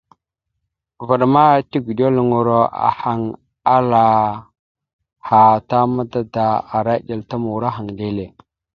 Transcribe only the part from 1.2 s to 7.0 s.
ma tigəɗeluŋoro ahaŋ ala aha ta mada da ara